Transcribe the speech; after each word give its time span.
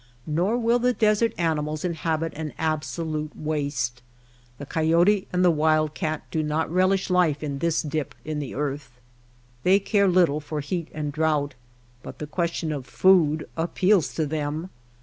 Nor 0.25 0.57
will 0.57 0.79
the 0.79 0.93
desert 0.93 1.31
animals 1.37 1.85
inhabit 1.85 2.33
an 2.35 2.53
abso 2.57 3.07
lute 3.07 3.35
waste. 3.35 4.01
The 4.57 4.65
coyote 4.65 5.27
and 5.31 5.45
the 5.45 5.51
wildcat 5.51 6.23
do 6.31 6.41
not 6.41 6.71
relish 6.71 7.11
life 7.11 7.43
in 7.43 7.59
this 7.59 7.83
dip 7.83 8.15
in 8.25 8.39
the 8.39 8.55
earth. 8.55 8.99
They 9.61 9.77
care 9.77 10.07
little 10.07 10.39
for 10.39 10.59
heat 10.61 10.87
and 10.91 11.11
drouth, 11.13 11.51
but 12.01 12.17
the 12.17 12.25
question 12.25 12.71
of 12.71 12.87
food 12.87 13.47
appeals 13.55 14.15
to 14.15 14.25
them. 14.25 14.71